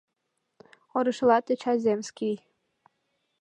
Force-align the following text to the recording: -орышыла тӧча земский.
-орышыла 0.97 1.37
тӧча 1.45 1.73
земский. 1.83 2.35